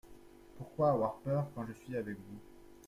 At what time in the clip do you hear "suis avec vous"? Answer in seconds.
1.73-2.39